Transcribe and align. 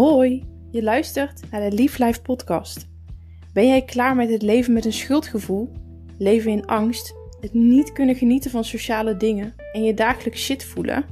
Hoi, 0.00 0.44
je 0.70 0.82
luistert 0.82 1.50
naar 1.50 1.70
de 1.70 1.76
Lief 1.76 1.98
Life 1.98 2.22
podcast. 2.22 2.88
Ben 3.52 3.66
jij 3.66 3.82
klaar 3.82 4.16
met 4.16 4.30
het 4.30 4.42
leven 4.42 4.72
met 4.72 4.84
een 4.84 4.92
schuldgevoel, 4.92 5.72
leven 6.18 6.50
in 6.50 6.66
angst, 6.66 7.14
het 7.40 7.54
niet 7.54 7.92
kunnen 7.92 8.14
genieten 8.14 8.50
van 8.50 8.64
sociale 8.64 9.16
dingen 9.16 9.54
en 9.72 9.82
je 9.82 9.94
dagelijks 9.94 10.44
shit 10.44 10.64
voelen? 10.64 11.04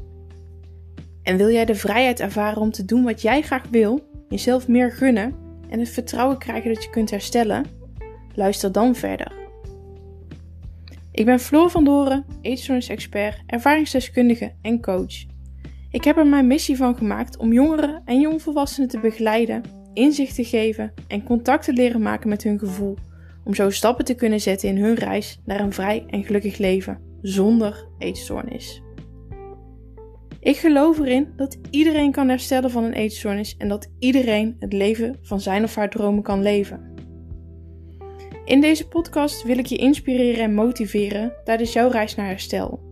En 1.22 1.36
wil 1.36 1.50
jij 1.50 1.64
de 1.64 1.74
vrijheid 1.74 2.20
ervaren 2.20 2.60
om 2.60 2.70
te 2.70 2.84
doen 2.84 3.04
wat 3.04 3.22
jij 3.22 3.42
graag 3.42 3.68
wil, 3.70 4.08
jezelf 4.28 4.68
meer 4.68 4.92
gunnen 4.92 5.34
en 5.70 5.78
het 5.78 5.90
vertrouwen 5.90 6.38
krijgen 6.38 6.74
dat 6.74 6.84
je 6.84 6.90
kunt 6.90 7.10
herstellen? 7.10 7.64
Luister 8.34 8.72
dan 8.72 8.94
verder. 8.94 9.32
Ik 11.12 11.24
ben 11.24 11.40
Floor 11.40 11.70
van 11.70 11.84
Doren, 11.84 12.24
eetstoornis-expert, 12.40 13.42
ervaringsdeskundige 13.46 14.52
en 14.62 14.80
coach. 14.80 15.36
Ik 15.90 16.04
heb 16.04 16.16
er 16.16 16.26
mijn 16.26 16.46
missie 16.46 16.76
van 16.76 16.96
gemaakt 16.96 17.36
om 17.36 17.52
jongeren 17.52 18.02
en 18.04 18.20
jongvolwassenen 18.20 18.88
te 18.88 19.00
begeleiden, 19.00 19.62
inzicht 19.92 20.34
te 20.34 20.44
geven 20.44 20.92
en 21.06 21.22
contact 21.22 21.64
te 21.64 21.72
leren 21.72 22.02
maken 22.02 22.28
met 22.28 22.42
hun 22.42 22.58
gevoel, 22.58 22.96
om 23.44 23.54
zo 23.54 23.70
stappen 23.70 24.04
te 24.04 24.14
kunnen 24.14 24.40
zetten 24.40 24.68
in 24.68 24.76
hun 24.76 24.94
reis 24.94 25.40
naar 25.44 25.60
een 25.60 25.72
vrij 25.72 26.04
en 26.06 26.24
gelukkig 26.24 26.58
leven 26.58 27.00
zonder 27.22 27.88
eetstoornis. 27.98 28.82
Ik 30.40 30.56
geloof 30.56 30.98
erin 30.98 31.32
dat 31.36 31.58
iedereen 31.70 32.12
kan 32.12 32.28
herstellen 32.28 32.70
van 32.70 32.84
een 32.84 32.92
eetstoornis 32.92 33.56
en 33.56 33.68
dat 33.68 33.90
iedereen 33.98 34.56
het 34.58 34.72
leven 34.72 35.16
van 35.22 35.40
zijn 35.40 35.64
of 35.64 35.74
haar 35.74 35.90
dromen 35.90 36.22
kan 36.22 36.42
leven. 36.42 36.94
In 38.44 38.60
deze 38.60 38.88
podcast 38.88 39.42
wil 39.42 39.58
ik 39.58 39.66
je 39.66 39.76
inspireren 39.76 40.44
en 40.44 40.54
motiveren 40.54 41.32
tijdens 41.44 41.72
jouw 41.72 41.88
reis 41.88 42.14
naar 42.14 42.26
herstel. 42.26 42.87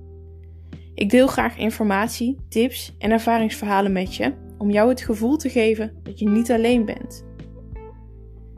Ik 0.96 1.10
deel 1.10 1.26
graag 1.26 1.56
informatie, 1.56 2.38
tips 2.48 2.94
en 2.98 3.10
ervaringsverhalen 3.10 3.92
met 3.92 4.14
je 4.14 4.32
om 4.58 4.70
jou 4.70 4.88
het 4.88 5.00
gevoel 5.00 5.36
te 5.36 5.48
geven 5.48 6.00
dat 6.02 6.18
je 6.18 6.28
niet 6.28 6.50
alleen 6.50 6.84
bent. 6.84 7.26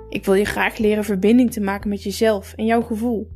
Ik 0.08 0.24
wil 0.24 0.34
je 0.34 0.44
graag 0.44 0.78
leren 0.78 1.04
verbinding 1.04 1.52
te 1.52 1.60
maken 1.60 1.88
met 1.88 2.02
jezelf 2.02 2.52
en 2.52 2.64
jouw 2.64 2.82
gevoel 2.82 3.28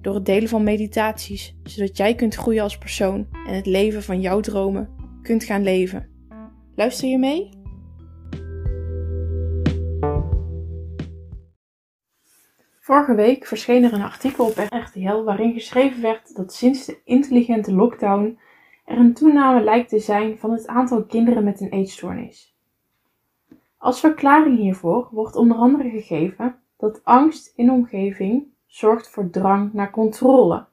door 0.00 0.14
het 0.14 0.26
delen 0.26 0.48
van 0.48 0.62
meditaties, 0.62 1.56
zodat 1.62 1.96
jij 1.96 2.14
kunt 2.14 2.34
groeien 2.34 2.62
als 2.62 2.78
persoon 2.78 3.26
en 3.46 3.54
het 3.54 3.66
leven 3.66 4.02
van 4.02 4.20
jouw 4.20 4.40
dromen 4.40 4.90
kunt 5.22 5.44
gaan 5.44 5.62
leven. 5.62 6.08
Luister 6.74 7.08
je 7.08 7.18
mee? 7.18 7.48
Vorige 12.80 13.14
week 13.14 13.46
verscheen 13.46 13.84
er 13.84 13.92
een 13.92 14.02
artikel 14.02 14.46
op 14.46 14.66
RTL 14.68 15.22
waarin 15.24 15.52
geschreven 15.52 16.02
werd 16.02 16.36
dat 16.36 16.52
sinds 16.52 16.86
de 16.86 17.00
intelligente 17.04 17.72
lockdown 17.72 18.38
er 18.86 18.98
een 18.98 19.14
toename 19.14 19.60
lijkt 19.60 19.88
te 19.88 19.98
zijn 19.98 20.38
van 20.38 20.52
het 20.52 20.66
aantal 20.66 21.04
kinderen 21.04 21.44
met 21.44 21.60
een 21.60 21.70
eetstoornis. 21.70 22.56
Als 23.76 24.00
verklaring 24.00 24.58
hiervoor 24.58 25.08
wordt 25.10 25.36
onder 25.36 25.56
andere 25.56 25.90
gegeven 25.90 26.56
dat 26.76 27.04
angst 27.04 27.52
in 27.56 27.70
omgeving 27.70 28.46
zorgt 28.66 29.08
voor 29.08 29.30
drang 29.30 29.72
naar 29.72 29.90
controle. 29.90 30.66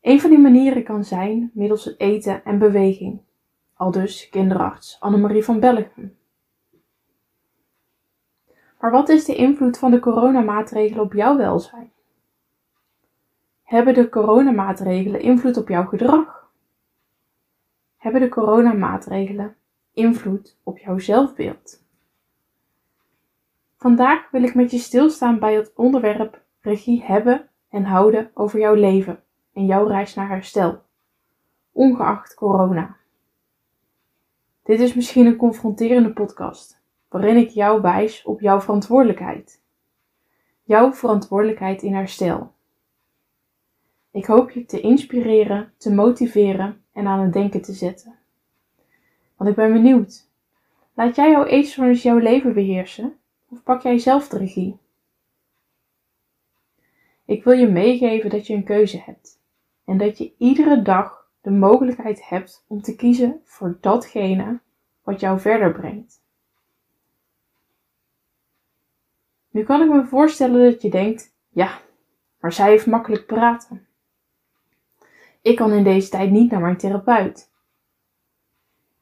Een 0.00 0.20
van 0.20 0.30
die 0.30 0.38
manieren 0.38 0.84
kan 0.84 1.04
zijn 1.04 1.50
middels 1.54 1.84
het 1.84 2.00
eten 2.00 2.44
en 2.44 2.58
beweging. 2.58 3.20
Aldus 3.74 4.28
kinderarts 4.28 4.96
Annemarie 5.00 5.44
van 5.44 5.60
Bellegem. 5.60 6.16
Maar 8.80 8.90
wat 8.90 9.08
is 9.08 9.24
de 9.24 9.34
invloed 9.34 9.78
van 9.78 9.90
de 9.90 9.98
coronamaatregelen 9.98 11.04
op 11.04 11.12
jouw 11.12 11.36
welzijn? 11.36 11.92
Hebben 13.62 13.94
de 13.94 14.08
coronamaatregelen 14.08 15.20
invloed 15.20 15.56
op 15.56 15.68
jouw 15.68 15.84
gedrag? 15.84 16.47
Hebben 18.08 18.28
de 18.28 18.34
coronamaatregelen 18.34 19.56
invloed 19.92 20.56
op 20.62 20.78
jouw 20.78 20.98
zelfbeeld? 20.98 21.82
Vandaag 23.76 24.30
wil 24.30 24.42
ik 24.42 24.54
met 24.54 24.70
je 24.70 24.78
stilstaan 24.78 25.38
bij 25.38 25.54
het 25.54 25.72
onderwerp 25.74 26.42
regie 26.60 27.02
hebben 27.02 27.48
en 27.68 27.84
houden 27.84 28.30
over 28.34 28.58
jouw 28.58 28.74
leven 28.74 29.22
en 29.52 29.66
jouw 29.66 29.86
reis 29.86 30.14
naar 30.14 30.28
herstel, 30.28 30.82
ongeacht 31.72 32.34
corona. 32.34 32.96
Dit 34.62 34.80
is 34.80 34.94
misschien 34.94 35.26
een 35.26 35.36
confronterende 35.36 36.12
podcast 36.12 36.82
waarin 37.08 37.36
ik 37.36 37.48
jou 37.48 37.80
wijs 37.80 38.22
op 38.22 38.40
jouw 38.40 38.60
verantwoordelijkheid. 38.60 39.62
Jouw 40.62 40.92
verantwoordelijkheid 40.92 41.82
in 41.82 41.94
herstel. 41.94 42.52
Ik 44.10 44.26
hoop 44.26 44.50
je 44.50 44.64
te 44.64 44.80
inspireren, 44.80 45.72
te 45.76 45.94
motiveren 45.94 46.82
en 46.98 47.06
aan 47.06 47.20
het 47.20 47.32
denken 47.32 47.62
te 47.62 47.72
zetten. 47.72 48.18
Want 49.36 49.50
ik 49.50 49.56
ben 49.56 49.72
benieuwd. 49.72 50.28
Laat 50.94 51.16
jij 51.16 51.30
jouw 51.30 51.44
eetstoornis 51.44 52.02
jouw 52.02 52.18
leven 52.18 52.54
beheersen 52.54 53.18
of 53.48 53.62
pak 53.62 53.82
jij 53.82 53.98
zelf 53.98 54.28
de 54.28 54.38
regie? 54.38 54.78
Ik 57.24 57.44
wil 57.44 57.52
je 57.52 57.68
meegeven 57.68 58.30
dat 58.30 58.46
je 58.46 58.54
een 58.54 58.64
keuze 58.64 58.98
hebt 58.98 59.40
en 59.84 59.98
dat 59.98 60.18
je 60.18 60.32
iedere 60.38 60.82
dag 60.82 61.28
de 61.40 61.50
mogelijkheid 61.50 62.28
hebt 62.28 62.64
om 62.68 62.82
te 62.82 62.96
kiezen 62.96 63.40
voor 63.44 63.78
datgene 63.80 64.60
wat 65.02 65.20
jou 65.20 65.40
verder 65.40 65.72
brengt. 65.72 66.22
Nu 69.50 69.64
kan 69.64 69.82
ik 69.82 69.88
me 69.88 70.06
voorstellen 70.06 70.70
dat 70.70 70.82
je 70.82 70.90
denkt: 70.90 71.34
ja, 71.48 71.80
maar 72.40 72.52
zij 72.52 72.70
heeft 72.70 72.86
makkelijk 72.86 73.26
praten. 73.26 73.87
Ik 75.42 75.56
kan 75.56 75.72
in 75.72 75.84
deze 75.84 76.08
tijd 76.08 76.30
niet 76.30 76.50
naar 76.50 76.60
mijn 76.60 76.76
therapeut. 76.76 77.50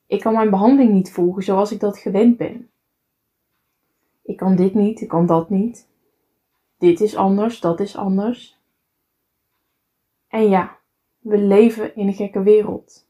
Ik 0.07 0.21
kan 0.21 0.33
mijn 0.33 0.51
behandeling 0.51 0.93
niet 0.93 1.13
volgen 1.13 1.43
zoals 1.43 1.73
ik 1.73 1.81
dat 1.81 1.99
gewend 1.99 2.37
ben. 2.37 2.71
Ik 4.23 4.37
kan 4.37 4.57
dit 4.57 4.75
niet, 4.75 5.01
ik 5.01 5.09
kan 5.09 5.27
dat 5.27 5.51
niet. 5.51 5.89
Dit 6.79 7.01
is 7.01 7.17
anders, 7.17 7.61
dat 7.61 7.81
is 7.81 7.97
anders. 7.97 8.59
En 10.29 10.49
ja, 10.49 10.79
we 11.19 11.39
leven 11.39 11.97
in 11.97 12.07
een 12.07 12.15
gekke 12.15 12.43
wereld. 12.43 13.07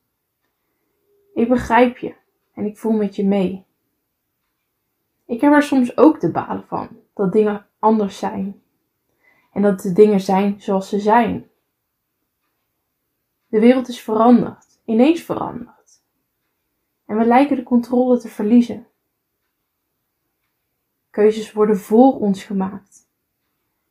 Ik 1.34 1.48
begrijp 1.48 1.98
je 1.98 2.14
en 2.54 2.64
ik 2.64 2.78
voel 2.78 2.92
met 2.92 3.16
je 3.16 3.26
mee. 3.26 3.64
Ik 5.26 5.40
heb 5.40 5.52
er 5.52 5.62
soms 5.62 5.96
ook 5.96 6.20
de 6.20 6.30
balen 6.30 6.66
van 6.66 6.88
dat 7.14 7.32
dingen 7.32 7.66
anders 7.78 8.18
zijn. 8.18 8.62
En 9.52 9.62
dat 9.62 9.80
de 9.80 9.92
dingen 9.92 10.20
zijn 10.20 10.60
zoals 10.60 10.88
ze 10.88 10.98
zijn. 10.98 11.50
De 13.46 13.60
wereld 13.60 13.88
is 13.88 14.00
veranderd, 14.00 14.80
ineens 14.84 15.22
veranderd. 15.22 16.02
En 17.04 17.16
we 17.16 17.24
lijken 17.24 17.56
de 17.56 17.62
controle 17.62 18.18
te 18.18 18.28
verliezen. 18.28 18.86
Keuzes 21.10 21.52
worden 21.52 21.78
voor 21.78 22.18
ons 22.18 22.44
gemaakt. 22.44 23.08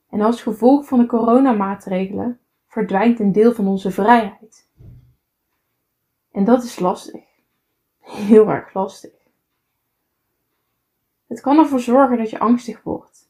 En 0.10 0.22
als 0.22 0.42
gevolg 0.42 0.88
van 0.88 1.00
de 1.00 1.06
coronamaatregelen 1.06 2.40
verdwijnt 2.68 3.20
een 3.20 3.32
deel 3.32 3.54
van 3.54 3.68
onze 3.68 3.92
vrijheid. 3.92 4.70
En 6.32 6.44
dat 6.44 6.64
is 6.64 6.80
lastig. 6.80 7.24
Heel 8.30 8.50
erg 8.50 8.74
lastig. 8.74 9.14
Het 11.28 11.42
kan 11.42 11.58
ervoor 11.58 11.80
zorgen 11.80 12.18
dat 12.18 12.30
je 12.30 12.40
angstig 12.40 12.84
wordt. 12.84 13.30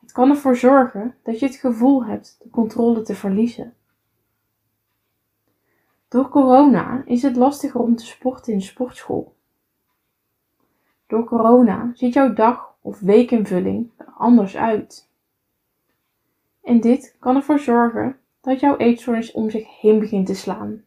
Het 0.00 0.12
kan 0.12 0.30
ervoor 0.30 0.56
zorgen 0.56 1.16
dat 1.22 1.38
je 1.38 1.46
het 1.46 1.56
gevoel 1.56 2.04
hebt 2.04 2.36
de 2.42 2.50
controle 2.50 3.02
te 3.02 3.14
verliezen. 3.14 3.76
Door 6.12 6.28
corona 6.28 7.02
is 7.04 7.22
het 7.22 7.36
lastiger 7.36 7.80
om 7.80 7.96
te 7.96 8.06
sporten 8.06 8.52
in 8.52 8.62
sportschool. 8.62 9.34
Door 11.06 11.24
corona 11.24 11.90
ziet 11.94 12.12
jouw 12.12 12.32
dag- 12.32 12.74
of 12.80 13.00
weekinvulling 13.00 13.90
er 13.96 14.12
anders 14.16 14.56
uit. 14.56 15.08
En 16.62 16.80
dit 16.80 17.16
kan 17.18 17.36
ervoor 17.36 17.58
zorgen 17.58 18.18
dat 18.40 18.60
jouw 18.60 18.76
eetstoornis 18.76 19.32
om 19.32 19.50
zich 19.50 19.80
heen 19.80 19.98
begint 19.98 20.26
te 20.26 20.34
slaan 20.34 20.84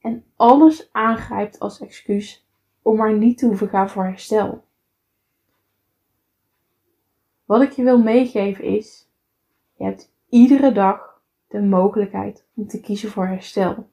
en 0.00 0.24
alles 0.36 0.88
aangrijpt 0.92 1.58
als 1.58 1.80
excuus 1.80 2.46
om 2.82 2.96
maar 2.96 3.12
niet 3.12 3.38
te 3.38 3.46
hoeven 3.46 3.68
gaan 3.68 3.90
voor 3.90 4.04
herstel. 4.04 4.64
Wat 7.44 7.62
ik 7.62 7.70
je 7.70 7.82
wil 7.82 8.02
meegeven 8.02 8.64
is: 8.64 9.08
je 9.74 9.84
hebt 9.84 10.12
iedere 10.28 10.72
dag 10.72 11.20
de 11.48 11.62
mogelijkheid 11.62 12.44
om 12.54 12.66
te 12.66 12.80
kiezen 12.80 13.10
voor 13.10 13.26
herstel. 13.26 13.88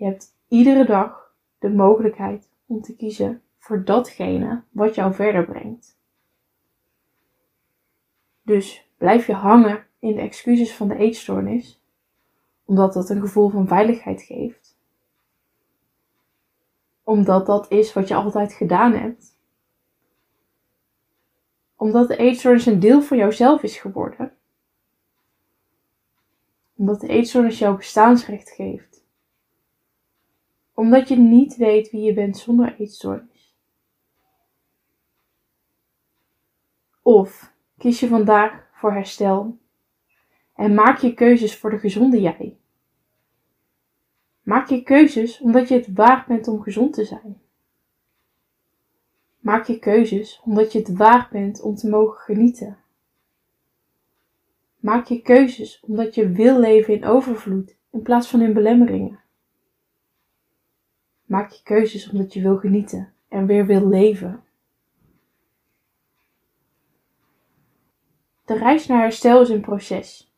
Je 0.00 0.06
hebt 0.06 0.34
iedere 0.48 0.84
dag 0.84 1.34
de 1.58 1.70
mogelijkheid 1.70 2.48
om 2.66 2.82
te 2.82 2.96
kiezen 2.96 3.42
voor 3.58 3.84
datgene 3.84 4.62
wat 4.70 4.94
jou 4.94 5.14
verder 5.14 5.44
brengt. 5.44 5.98
Dus 8.42 8.90
blijf 8.96 9.26
je 9.26 9.34
hangen 9.34 9.86
in 9.98 10.14
de 10.14 10.20
excuses 10.20 10.74
van 10.74 10.88
de 10.88 10.96
eetstoornis, 10.96 11.82
omdat 12.64 12.92
dat 12.92 13.10
een 13.10 13.20
gevoel 13.20 13.48
van 13.48 13.66
veiligheid 13.66 14.22
geeft. 14.22 14.78
Omdat 17.02 17.46
dat 17.46 17.70
is 17.70 17.92
wat 17.92 18.08
je 18.08 18.14
altijd 18.14 18.52
gedaan 18.52 18.92
hebt 18.92 19.38
omdat 21.80 22.08
de 22.08 22.16
eetstoornis 22.16 22.66
een 22.66 22.80
deel 22.80 23.02
van 23.02 23.16
jouzelf 23.16 23.62
is 23.62 23.76
geworden. 23.76 24.32
Omdat 26.76 27.00
de 27.00 27.08
eetstoornis 27.08 27.58
jouw 27.58 27.76
bestaansrecht 27.76 28.50
geeft 28.50 28.99
omdat 30.80 31.08
je 31.08 31.16
niet 31.16 31.56
weet 31.56 31.90
wie 31.90 32.02
je 32.02 32.12
bent 32.12 32.38
zonder 32.38 32.74
eetstoornis? 32.78 33.54
Of 37.02 37.52
kies 37.78 38.00
je 38.00 38.08
vandaag 38.08 38.68
voor 38.72 38.92
herstel 38.92 39.58
en 40.54 40.74
maak 40.74 40.98
je 40.98 41.14
keuzes 41.14 41.56
voor 41.56 41.70
de 41.70 41.78
gezonde 41.78 42.20
jij? 42.20 42.56
Maak 44.42 44.68
je 44.68 44.82
keuzes 44.82 45.40
omdat 45.40 45.68
je 45.68 45.74
het 45.74 45.92
waard 45.92 46.26
bent 46.26 46.48
om 46.48 46.62
gezond 46.62 46.92
te 46.92 47.04
zijn. 47.04 47.40
Maak 49.38 49.66
je 49.66 49.78
keuzes 49.78 50.40
omdat 50.44 50.72
je 50.72 50.78
het 50.78 50.96
waard 50.96 51.30
bent 51.30 51.62
om 51.62 51.74
te 51.74 51.88
mogen 51.88 52.18
genieten. 52.18 52.78
Maak 54.76 55.06
je 55.06 55.22
keuzes 55.22 55.80
omdat 55.80 56.14
je 56.14 56.28
wil 56.28 56.58
leven 56.58 56.94
in 56.94 57.04
overvloed 57.04 57.76
in 57.90 58.02
plaats 58.02 58.28
van 58.28 58.42
in 58.42 58.52
belemmeringen. 58.52 59.20
Maak 61.30 61.50
je 61.50 61.62
keuzes 61.62 62.10
omdat 62.10 62.32
je 62.32 62.40
wil 62.40 62.56
genieten 62.56 63.12
en 63.28 63.46
weer 63.46 63.66
wil 63.66 63.88
leven. 63.88 64.42
De 68.44 68.58
reis 68.58 68.86
naar 68.86 69.00
herstel 69.00 69.40
is 69.40 69.48
een 69.48 69.60
proces. 69.60 70.34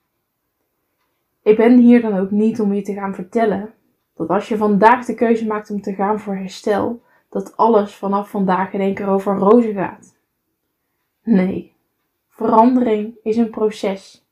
Ik 1.42 1.56
ben 1.56 1.78
hier 1.78 2.00
dan 2.00 2.18
ook 2.18 2.30
niet 2.30 2.60
om 2.60 2.72
je 2.72 2.82
te 2.82 2.92
gaan 2.92 3.14
vertellen 3.14 3.74
dat 4.14 4.28
als 4.28 4.48
je 4.48 4.56
vandaag 4.56 5.04
de 5.04 5.14
keuze 5.14 5.46
maakt 5.46 5.70
om 5.70 5.80
te 5.80 5.94
gaan 5.94 6.20
voor 6.20 6.36
herstel, 6.36 7.02
dat 7.28 7.56
alles 7.56 7.94
vanaf 7.94 8.30
vandaag 8.30 8.72
in 8.72 8.80
één 8.80 8.94
keer 8.94 9.08
over 9.08 9.36
rozen 9.36 9.74
gaat. 9.74 10.16
Nee, 11.22 11.76
verandering 12.28 13.14
is 13.22 13.36
een 13.36 13.50
proces. 13.50 14.26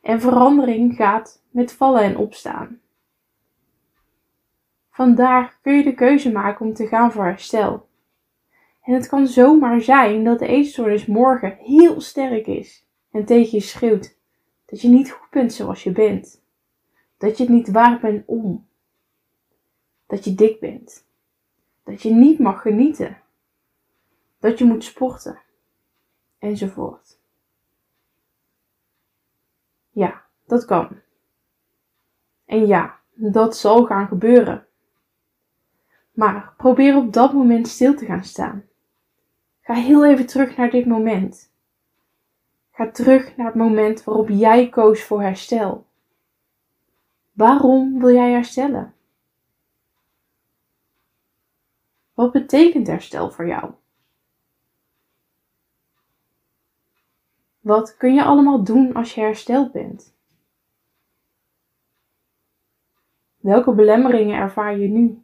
En 0.00 0.20
verandering 0.20 0.94
gaat 0.94 1.42
met 1.50 1.72
vallen 1.72 2.02
en 2.02 2.16
opstaan. 2.16 2.80
Vandaag 4.98 5.60
kun 5.60 5.76
je 5.76 5.82
de 5.82 5.94
keuze 5.94 6.32
maken 6.32 6.66
om 6.66 6.74
te 6.74 6.86
gaan 6.86 7.12
voor 7.12 7.24
herstel. 7.24 7.88
En 8.82 8.94
het 8.94 9.08
kan 9.08 9.26
zomaar 9.26 9.80
zijn 9.80 10.24
dat 10.24 10.38
de 10.38 10.46
eetstoornis 10.46 11.06
morgen 11.06 11.56
heel 11.56 12.00
sterk 12.00 12.46
is 12.46 12.86
en 13.10 13.24
tegen 13.24 13.58
je 13.58 13.64
schreeuwt 13.64 14.16
dat 14.64 14.80
je 14.80 14.88
niet 14.88 15.10
goed 15.10 15.30
bent 15.30 15.52
zoals 15.52 15.82
je 15.82 15.92
bent. 15.92 16.42
Dat 17.18 17.36
je 17.36 17.42
het 17.42 17.52
niet 17.52 17.70
waard 17.70 18.00
bent 18.00 18.22
om. 18.26 18.66
Dat 20.06 20.24
je 20.24 20.34
dik 20.34 20.60
bent. 20.60 21.06
Dat 21.84 22.02
je 22.02 22.10
niet 22.10 22.38
mag 22.38 22.62
genieten. 22.62 23.22
Dat 24.38 24.58
je 24.58 24.64
moet 24.64 24.84
sporten. 24.84 25.40
Enzovoort. 26.38 27.18
Ja, 29.90 30.22
dat 30.46 30.64
kan. 30.64 31.00
En 32.44 32.66
ja, 32.66 32.98
dat 33.14 33.56
zal 33.56 33.84
gaan 33.84 34.08
gebeuren. 34.08 34.67
Maar 36.18 36.54
probeer 36.56 36.96
op 36.96 37.12
dat 37.12 37.32
moment 37.32 37.68
stil 37.68 37.94
te 37.94 38.04
gaan 38.04 38.24
staan. 38.24 38.64
Ga 39.60 39.74
heel 39.74 40.06
even 40.06 40.26
terug 40.26 40.56
naar 40.56 40.70
dit 40.70 40.86
moment. 40.86 41.52
Ga 42.72 42.90
terug 42.90 43.36
naar 43.36 43.46
het 43.46 43.54
moment 43.54 44.04
waarop 44.04 44.28
jij 44.28 44.68
koos 44.68 45.02
voor 45.02 45.22
herstel. 45.22 45.86
Waarom 47.32 47.98
wil 47.98 48.10
jij 48.14 48.30
herstellen? 48.30 48.94
Wat 52.14 52.32
betekent 52.32 52.86
herstel 52.86 53.30
voor 53.30 53.46
jou? 53.46 53.72
Wat 57.60 57.96
kun 57.96 58.14
je 58.14 58.24
allemaal 58.24 58.64
doen 58.64 58.94
als 58.94 59.14
je 59.14 59.20
hersteld 59.20 59.72
bent? 59.72 60.14
Welke 63.36 63.72
belemmeringen 63.72 64.38
ervaar 64.38 64.78
je 64.78 64.88
nu? 64.88 65.22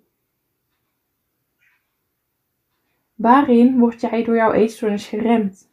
Waarin 3.15 3.79
word 3.79 4.01
jij 4.01 4.25
door 4.25 4.37
jouw 4.37 4.53
eetstoornis 4.53 5.07
geremd? 5.07 5.73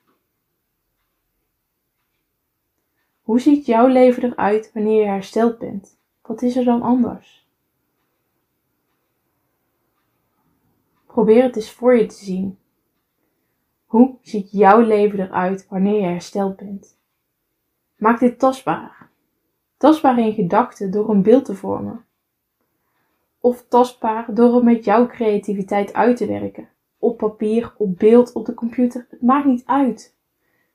Hoe 3.22 3.40
ziet 3.40 3.66
jouw 3.66 3.88
leven 3.88 4.24
eruit 4.24 4.72
wanneer 4.74 5.02
je 5.02 5.08
hersteld 5.08 5.58
bent? 5.58 6.00
Wat 6.22 6.42
is 6.42 6.56
er 6.56 6.64
dan 6.64 6.82
anders? 6.82 7.48
Probeer 11.06 11.44
het 11.44 11.56
eens 11.56 11.72
voor 11.72 11.96
je 11.96 12.06
te 12.06 12.16
zien. 12.16 12.58
Hoe 13.86 14.18
ziet 14.22 14.52
jouw 14.52 14.80
leven 14.80 15.20
eruit 15.20 15.68
wanneer 15.70 16.02
je 16.02 16.08
hersteld 16.08 16.56
bent? 16.56 16.98
Maak 17.96 18.20
dit 18.20 18.40
tastbaar. 18.40 19.10
Tastbaar 19.78 20.20
in 20.20 20.34
gedachten 20.34 20.92
door 20.92 21.10
een 21.10 21.22
beeld 21.22 21.46
te 21.46 21.56
vormen. 21.56 22.06
Of 23.40 23.68
tastbaar 23.68 24.34
door 24.34 24.56
het 24.56 24.64
met 24.64 24.84
jouw 24.84 25.08
creativiteit 25.08 25.94
uit 25.94 26.18
te 26.18 26.28
werken. 26.28 26.71
Op 27.02 27.18
papier, 27.18 27.74
op 27.78 27.98
beeld, 27.98 28.34
op 28.34 28.46
de 28.46 28.54
computer. 28.54 29.08
Het 29.10 29.22
maakt 29.22 29.46
niet 29.46 29.66
uit. 29.66 30.16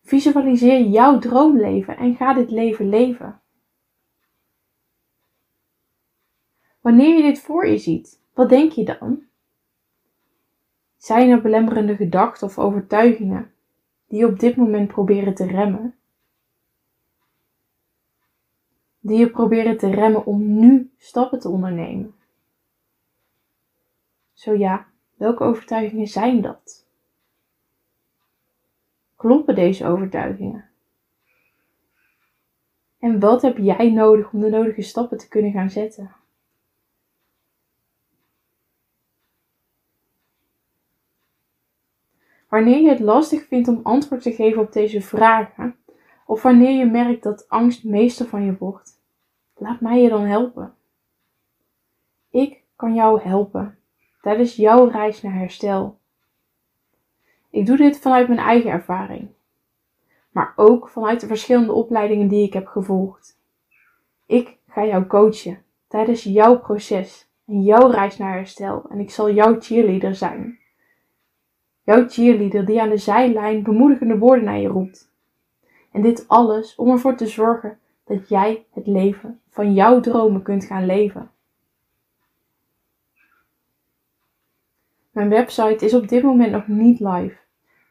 Visualiseer 0.02 0.80
jouw 0.80 1.18
droomleven 1.18 1.96
en 1.96 2.14
ga 2.14 2.34
dit 2.34 2.50
leven 2.50 2.88
leven. 2.88 3.40
Wanneer 6.80 7.16
je 7.16 7.22
dit 7.22 7.38
voor 7.38 7.66
je 7.66 7.78
ziet, 7.78 8.20
wat 8.34 8.48
denk 8.48 8.72
je 8.72 8.84
dan? 8.84 9.22
Zijn 10.96 11.30
er 11.30 11.42
belemmerende 11.42 11.96
gedachten 11.96 12.46
of 12.46 12.58
overtuigingen 12.58 13.52
die 14.08 14.18
je 14.18 14.26
op 14.26 14.38
dit 14.38 14.56
moment 14.56 14.88
proberen 14.88 15.34
te 15.34 15.46
remmen? 15.46 15.94
Die 19.00 19.18
je 19.18 19.30
proberen 19.30 19.78
te 19.78 19.90
remmen 19.90 20.26
om 20.26 20.58
nu 20.58 20.90
stappen 20.96 21.40
te 21.40 21.48
ondernemen? 21.48 22.14
Zo 24.32 24.54
ja, 24.54 24.86
welke 25.16 25.44
overtuigingen 25.44 26.06
zijn 26.06 26.40
dat? 26.40 26.86
Kloppen 29.16 29.54
deze 29.54 29.86
overtuigingen? 29.86 30.68
En 32.98 33.20
wat 33.20 33.42
heb 33.42 33.56
jij 33.56 33.90
nodig 33.90 34.32
om 34.32 34.40
de 34.40 34.48
nodige 34.48 34.82
stappen 34.82 35.18
te 35.18 35.28
kunnen 35.28 35.52
gaan 35.52 35.70
zetten? 35.70 36.14
Wanneer 42.48 42.80
je 42.80 42.88
het 42.88 43.00
lastig 43.00 43.46
vindt 43.46 43.68
om 43.68 43.80
antwoord 43.82 44.22
te 44.22 44.32
geven 44.32 44.62
op 44.62 44.72
deze 44.72 45.00
vragen, 45.00 45.76
of 46.26 46.42
wanneer 46.42 46.78
je 46.78 46.86
merkt 46.86 47.22
dat 47.22 47.48
angst 47.48 47.84
meester 47.84 48.26
van 48.26 48.44
je 48.44 48.56
wordt, 48.58 49.00
laat 49.54 49.80
mij 49.80 50.02
je 50.02 50.08
dan 50.08 50.24
helpen. 50.24 50.74
Ik 52.30 52.62
kan 52.76 52.94
jou 52.94 53.20
helpen 53.20 53.78
tijdens 54.20 54.56
jouw 54.56 54.88
reis 54.88 55.22
naar 55.22 55.34
herstel. 55.34 55.98
Ik 57.50 57.66
doe 57.66 57.76
dit 57.76 57.98
vanuit 57.98 58.28
mijn 58.28 58.40
eigen 58.40 58.70
ervaring, 58.70 59.28
maar 60.30 60.52
ook 60.56 60.88
vanuit 60.88 61.20
de 61.20 61.26
verschillende 61.26 61.72
opleidingen 61.72 62.28
die 62.28 62.46
ik 62.46 62.52
heb 62.52 62.66
gevolgd. 62.66 63.38
Ik 64.26 64.56
ga 64.68 64.84
jou 64.84 65.06
coachen 65.06 65.62
tijdens 65.88 66.22
jouw 66.22 66.58
proces 66.58 67.30
en 67.46 67.62
jouw 67.62 67.90
reis 67.90 68.18
naar 68.18 68.32
herstel 68.32 68.84
en 68.90 69.00
ik 69.00 69.10
zal 69.10 69.30
jouw 69.30 69.60
cheerleader 69.60 70.14
zijn. 70.14 70.58
Jouw 71.82 72.08
cheerleader 72.08 72.64
die 72.64 72.80
aan 72.80 72.88
de 72.88 72.96
zijlijn 72.96 73.62
bemoedigende 73.62 74.18
woorden 74.18 74.44
naar 74.44 74.58
je 74.58 74.68
roept. 74.68 75.10
En 75.92 76.02
dit 76.02 76.24
alles 76.28 76.74
om 76.74 76.90
ervoor 76.90 77.16
te 77.16 77.26
zorgen 77.26 77.78
dat 78.04 78.28
jij 78.28 78.66
het 78.70 78.86
leven 78.86 79.40
van 79.48 79.74
jouw 79.74 80.00
dromen 80.00 80.42
kunt 80.42 80.64
gaan 80.64 80.86
leven. 80.86 81.30
Mijn 85.16 85.28
website 85.28 85.84
is 85.84 85.94
op 85.94 86.08
dit 86.08 86.22
moment 86.22 86.52
nog 86.52 86.66
niet 86.66 87.00
live. 87.00 87.36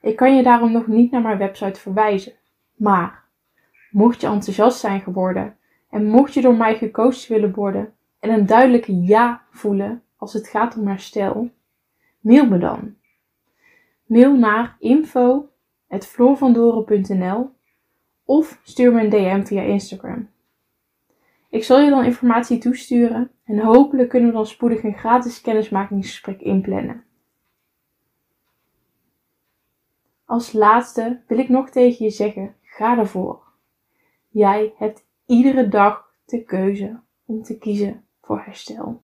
Ik 0.02 0.16
kan 0.16 0.36
je 0.36 0.44
daarom 0.44 0.72
nog 0.72 0.88
niet 0.88 1.12
naar 1.12 1.22
mijn 1.22 1.38
website 1.38 1.80
verwijzen. 1.80 2.34
Maar 2.76 3.24
mocht 3.92 4.22
je 4.22 4.28
enthousiast 4.28 4.80
zijn 4.80 5.02
geworden 5.02 5.58
en 5.90 6.06
mocht 6.06 6.34
je 6.34 6.42
door 6.42 6.56
mij 6.56 6.78
gecoacht 6.78 7.28
willen 7.28 7.54
worden 7.54 7.94
en 8.20 8.30
een 8.30 8.46
duidelijke 8.46 9.02
ja 9.02 9.42
voelen 9.52 10.04
als 10.18 10.34
het 10.34 10.48
gaat 10.48 10.78
om 10.78 10.88
herstel, 10.88 11.50
mail 12.20 12.48
me 12.48 12.58
dan. 12.58 12.96
Mail 14.06 14.36
naar 14.36 14.76
info.floorvandoren.nl 14.80 17.50
of 18.26 18.60
stuur 18.64 18.94
me 18.94 19.04
een 19.04 19.10
DM 19.10 19.44
via 19.44 19.62
Instagram. 19.62 20.30
Ik 21.50 21.64
zal 21.64 21.80
je 21.80 21.90
dan 21.90 22.04
informatie 22.04 22.58
toesturen 22.58 23.32
en 23.46 23.60
hopelijk 23.60 24.10
kunnen 24.10 24.30
we 24.30 24.36
dan 24.36 24.48
spoedig 24.48 24.84
een 24.84 24.98
gratis 24.98 25.42
kennismakingsgesprek 25.42 26.42
inplannen. 26.42 27.05
Als 30.26 30.54
laatste 30.54 31.22
wil 31.28 31.38
ik 31.38 31.50
nog 31.50 31.70
tegen 31.70 32.06
je 32.06 32.12
zeggen: 32.12 32.56
ga 32.62 32.98
ervoor. 32.98 33.44
Jij 34.30 34.74
hebt 34.78 35.06
iedere 35.26 35.68
dag 35.68 36.14
de 36.26 36.44
keuze 36.44 37.00
om 37.26 37.44
te 37.44 37.58
kiezen 37.58 38.06
voor 38.22 38.40
herstel. 38.40 39.04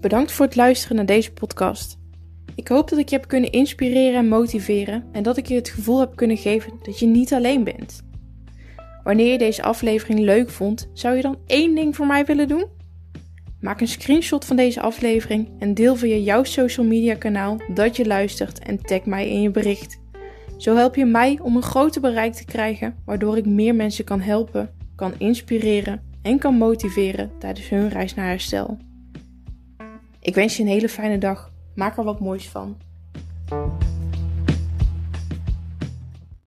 Bedankt 0.00 0.32
voor 0.32 0.46
het 0.46 0.56
luisteren 0.56 0.96
naar 0.96 1.06
deze 1.06 1.32
podcast. 1.32 1.98
Ik 2.54 2.68
hoop 2.68 2.88
dat 2.88 2.98
ik 2.98 3.08
je 3.08 3.16
heb 3.16 3.28
kunnen 3.28 3.52
inspireren 3.52 4.18
en 4.18 4.28
motiveren 4.28 5.08
en 5.12 5.22
dat 5.22 5.36
ik 5.36 5.46
je 5.46 5.54
het 5.54 5.68
gevoel 5.68 6.00
heb 6.00 6.16
kunnen 6.16 6.36
geven 6.36 6.78
dat 6.82 6.98
je 6.98 7.06
niet 7.06 7.32
alleen 7.32 7.64
bent. 7.64 8.09
Wanneer 9.02 9.32
je 9.32 9.38
deze 9.38 9.62
aflevering 9.62 10.18
leuk 10.18 10.50
vond, 10.50 10.90
zou 10.92 11.16
je 11.16 11.22
dan 11.22 11.38
één 11.46 11.74
ding 11.74 11.96
voor 11.96 12.06
mij 12.06 12.24
willen 12.24 12.48
doen? 12.48 12.66
Maak 13.60 13.80
een 13.80 13.88
screenshot 13.88 14.44
van 14.44 14.56
deze 14.56 14.80
aflevering 14.80 15.48
en 15.58 15.74
deel 15.74 15.96
via 15.96 16.16
jouw 16.16 16.44
social 16.44 16.86
media 16.86 17.14
kanaal 17.14 17.56
dat 17.74 17.96
je 17.96 18.06
luistert 18.06 18.58
en 18.58 18.82
tag 18.82 19.04
mij 19.04 19.28
in 19.28 19.42
je 19.42 19.50
bericht. 19.50 20.00
Zo 20.56 20.76
help 20.76 20.94
je 20.94 21.04
mij 21.04 21.38
om 21.42 21.56
een 21.56 21.62
groter 21.62 22.00
bereik 22.00 22.32
te 22.32 22.44
krijgen, 22.44 22.94
waardoor 23.04 23.36
ik 23.36 23.46
meer 23.46 23.74
mensen 23.74 24.04
kan 24.04 24.20
helpen, 24.20 24.70
kan 24.96 25.12
inspireren 25.18 26.02
en 26.22 26.38
kan 26.38 26.54
motiveren 26.54 27.30
tijdens 27.38 27.68
hun 27.68 27.88
reis 27.88 28.14
naar 28.14 28.26
herstel. 28.26 28.78
Ik 30.20 30.34
wens 30.34 30.56
je 30.56 30.62
een 30.62 30.68
hele 30.68 30.88
fijne 30.88 31.18
dag. 31.18 31.52
Maak 31.74 31.96
er 31.96 32.04
wat 32.04 32.20
moois 32.20 32.48
van. 32.48 32.76